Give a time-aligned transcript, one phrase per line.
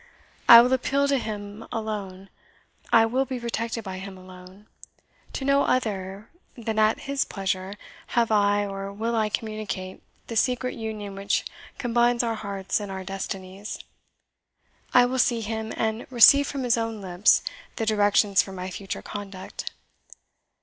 [0.49, 2.31] I will appeal to him alone
[2.91, 4.65] I will be protected by him alone;
[5.33, 6.27] to no other,
[6.57, 7.75] than at his pleasure,
[8.17, 11.45] have I or will I communicate the secret union which
[11.77, 13.77] combines our hearts and our destinies.
[14.91, 17.43] I will see him, and receive from his own lips
[17.75, 19.71] the directions for my future conduct.